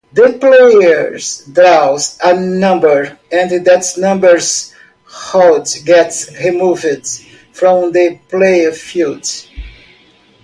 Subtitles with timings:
[0.13, 1.15] The player
[1.53, 4.73] draws a number, and that number's
[5.31, 6.87] rod gets removed
[7.53, 9.47] from the playfield.